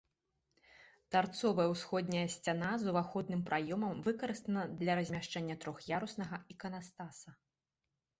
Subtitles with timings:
[1.15, 7.29] Тарцовая ўсходняя сцяна з уваходным праёмам выкарыстана для размяшчэння трох'яруснага іканастаса.